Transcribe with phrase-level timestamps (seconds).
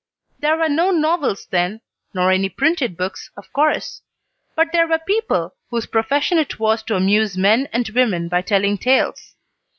[0.39, 1.79] There were no novels then,
[2.11, 4.01] nor any printed books, of course;
[4.55, 8.79] but there were people whose profession it was to amuse men and women by telling
[8.79, 9.35] tales.